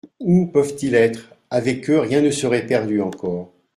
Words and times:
Où 0.19 0.47
peuvent-ils 0.47 0.95
être? 0.95 1.29
Avec 1.51 1.87
eux, 1.91 1.99
rien 1.99 2.21
ne 2.23 2.31
serait 2.31 2.65
perdu 2.65 3.01
encore. 3.03 3.51